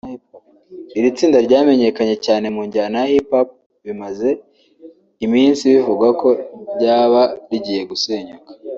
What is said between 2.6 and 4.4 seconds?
njyana ya Hip Hop bimaze